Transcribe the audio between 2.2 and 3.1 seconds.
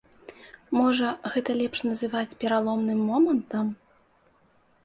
пераломным